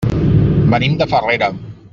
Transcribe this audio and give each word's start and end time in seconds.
Venim 0.73 0.97
de 1.03 1.09
Farrera. 1.13 1.55